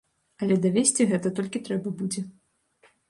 [0.45, 2.21] Але давесці гэта толькі трэба будзе.